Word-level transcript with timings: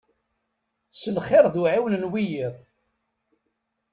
S 0.99 1.03
lxir 1.15 1.45
d 1.53 1.55
uɛiwen 1.61 1.99
n 2.03 2.09
wiyiḍ. 2.11 2.55